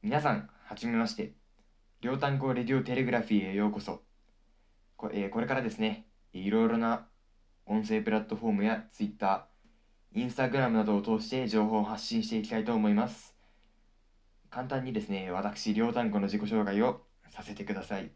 [0.00, 1.32] 皆さん、はじめまして。
[2.02, 4.00] 両単語レディオテレグラフィーへようこそ。
[4.96, 7.08] こ,、えーこれからですね、いろいろな
[7.66, 9.48] 音声プラットフォームや Twitter、
[10.14, 13.34] Instagram などを通して情報を発信していきたいと思います。
[14.50, 18.12] 簡単にですね、私、両単語の自己紹介をさせてください。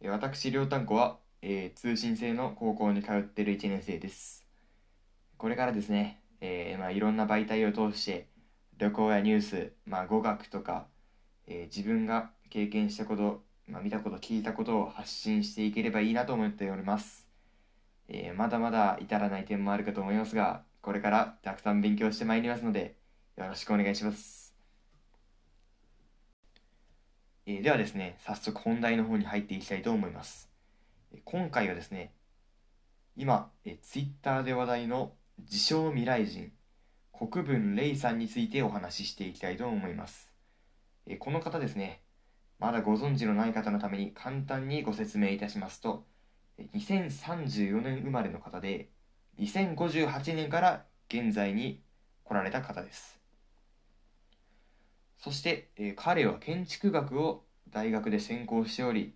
[0.00, 4.46] え私、両単語は、えー通信制の高校に通っている1年生です。
[5.36, 8.28] これからですね、えーまあ、いろんな媒体を通して
[8.78, 10.86] 旅行やニュース、まあ、語学とか、
[11.46, 17.26] えー自分が経験したこと、まあ、見たこと聞いたことを発信していければいいなと思っております、
[18.08, 22.96] えーまだまだ至らない点もあるかと思いますがこれからたくさん勉強してまいりますので
[23.36, 24.54] よろしくお願いします、
[27.46, 30.50] えーではですね早速本題の方に入っていきたいと思います。
[31.24, 32.12] 今回はですね
[33.16, 36.52] 今、えー Twitter で話題の自称未来人
[37.18, 40.30] 国分レイさんについてお話ししていきたいと思います。
[41.06, 42.02] えこの方ですね。
[42.58, 46.04] まだご存知のない方のために簡単にご説明いたしますと
[46.74, 48.88] 2034年生まれの方で
[49.38, 51.82] 2058年から現在に
[52.24, 53.18] 来られた方です。
[55.18, 59.14] そして、え彼は建築学を大学で専攻しており、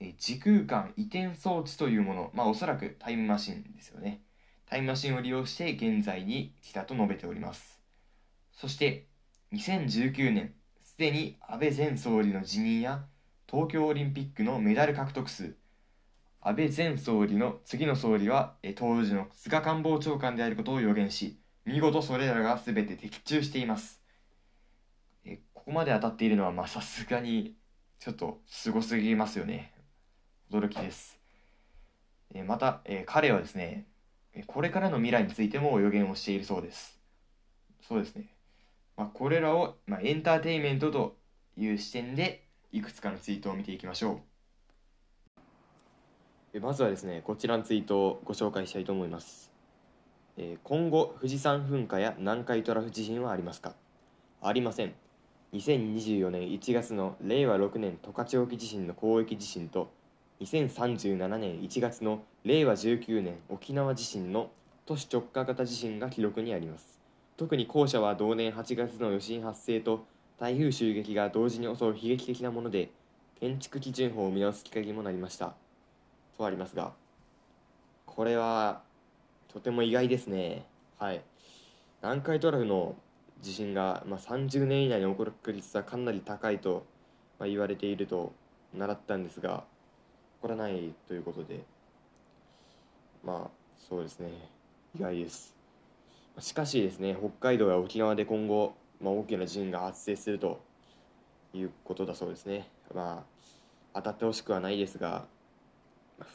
[0.00, 4.20] え時空間移転装置というものまあおそらくタイムマシンですよね。
[4.66, 7.80] タイムマシンを利用して現在に来たと述べております。
[8.52, 9.06] そして
[9.52, 13.04] 2019年すでに安倍前総理の辞任や
[13.48, 15.54] 東京オリンピックのメダル獲得数
[16.40, 24.00] 安倍前総理の次の総理は当時の菅官房長官であることを予言し見事それらが全て的中しています。
[25.24, 27.56] えここまで当たっているのはまさすがに
[27.98, 29.72] ちょっとすごすぎますよね。
[30.50, 31.18] 驚きです。
[32.32, 33.86] えまたえ彼はですね
[34.44, 36.98] これからの未来についても予言をしているそうです。
[37.80, 38.28] そうですね。
[38.96, 41.16] まあ、これらを、まあ、エンターテインメントと
[41.56, 44.20] いう視点でいくつかのツイートを見ていきましょう。
[46.54, 49.52] えまずはですねこちらのツイートをご紹介したいと思います、
[50.36, 53.74] えー今後富士山噴火や南海トラフ地震はありますか？
[54.42, 54.94] ありません。
[55.52, 59.90] 2024年1月の令和6年十勝沖地震の広域地震と
[60.40, 64.50] 2037年1月の令和19年沖縄地震の
[64.84, 67.00] 都市直下型地震が記録にあります。
[67.38, 70.04] 特に後者は同年8月の余震発生と
[70.38, 72.90] 台風襲撃が同時に襲う悲劇的なもので
[73.40, 75.54] 建築基準法を見直すきっかけにもなりました。
[76.36, 76.92] とありますが
[78.04, 78.82] これは
[79.48, 80.66] とても意外ですね。
[80.98, 81.22] はい。
[82.02, 82.94] 南海トラフの
[83.40, 86.84] 地震が、まあ、30年以内に起こる確率はかなり高いと、
[87.38, 88.34] まあ、言われていると
[88.74, 89.64] 習ったんですが
[90.36, 91.60] 起こらないということで。
[93.24, 94.30] まあそうですね。
[94.94, 95.54] 意外です。
[96.38, 100.60] しかしですね北海道や沖縄で今後、まあ、大きな地震が発生すると
[101.54, 102.68] いうことだそうですね。
[102.94, 103.36] まあ
[103.94, 105.24] 当たってほしくはないですが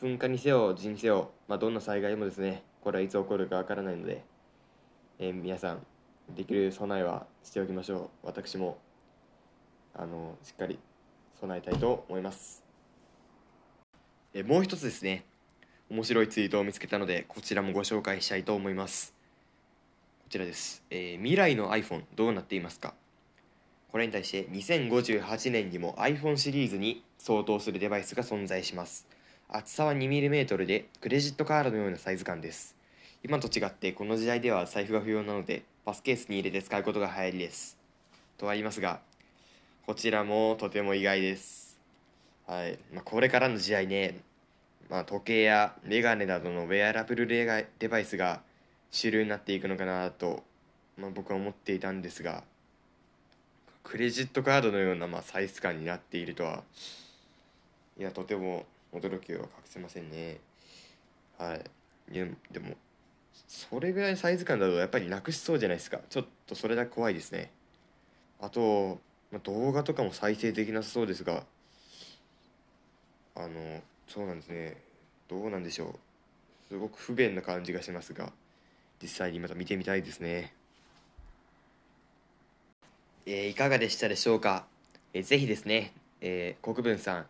[0.01, 4.23] 噴火にせよ地震にせよ、まあ、どんな災害もですねこれはいつ起こるかわからないので、
[5.19, 5.85] えー皆さん
[6.35, 8.27] できる備えはしておきましょう。
[8.27, 8.77] 私も
[9.93, 10.79] あのしっかり
[11.39, 12.70] 備えたいと思います。
[14.33, 15.25] えもう一つですね
[15.89, 19.13] 面白いツイートを見つけたのでこちらもご紹介したいと思います。
[20.23, 22.93] こちらです、えー未来の iPhone どうなっていますか？
[23.91, 29.05] これに対して2058年にも iPhone シリーズに相当するデバイスが存在します。
[29.49, 32.77] 厚さは 2mm でクレジットカードのようなサイズ感です。
[33.25, 37.77] 今と違ってこの時代では財布が不要なのでパスケースに入れて使うことが流行りです。
[38.37, 39.01] とありますが
[39.85, 41.70] こちらもとても意外です。
[42.51, 44.19] はい、まあ、これからの時代ね、
[44.89, 48.41] まあ、時計やメガネなどのウェアラブルデバイスが
[48.91, 50.43] 主流になっていくのかなと、
[50.97, 52.43] まあ、僕は思っていたんですが
[53.83, 56.63] クレジットカードのようなまあサイズ感になっているとは
[57.97, 60.37] いやとても驚きを隠せませんね。
[61.37, 61.61] はい。
[62.11, 62.15] い
[62.51, 62.75] でも
[63.47, 65.99] それぐらいのサイズ感だとやっぱりなくしそうじゃないですか。
[66.09, 67.49] ちょっとそれだけ怖いですね。
[68.41, 68.99] あと、
[69.31, 71.45] まあ、動画とかも再生できなさそうですが
[73.35, 74.77] あのそうなんですね。
[75.29, 75.95] どうなんでしょう。
[76.67, 78.31] すごく不便な感じがしますが
[79.01, 80.53] 実際にまた見てみたいですね。
[83.25, 84.65] えーいかがでしたでしょうか、
[85.13, 87.25] えーぜひですね、えー国分さん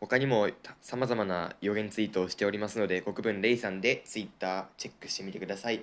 [0.00, 0.48] 他にも
[0.80, 5.82] さまざまな予言ツイートをしておりますので国分レイさんでツイッターチェックしてみてください。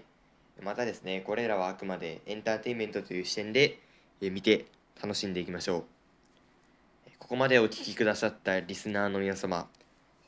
[0.64, 3.80] またですねこれらはあくまでエンターテインメントという視点で、
[4.22, 4.66] え見て
[5.02, 5.95] 楽しんでいきましょう。
[7.20, 9.68] ここまでお聞きくださったリスナーの皆様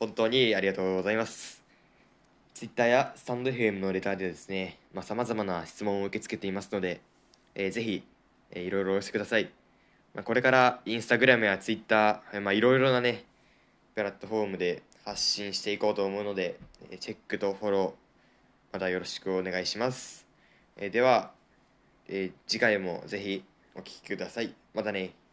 [0.00, 1.62] 本当にありがとうございます。
[2.54, 7.00] ツイッターやスタンド FM のレターでですねさまざ、まな質問を受け付けていますので、
[7.54, 8.02] えーぜひ、
[8.50, 9.50] えーいろいろお寄せください。
[10.14, 13.24] まあ、これからインスタグラムやツイッター、まあ、いろいろなね
[13.94, 16.58] プラットフォームで発信していこうと思うので
[17.00, 17.92] チェックとフォロー
[18.72, 20.26] またよろしくお願いします。
[20.76, 21.32] えでは、
[22.08, 23.44] え次回もぜひ
[23.74, 24.54] お聴きください。
[24.74, 25.27] またね。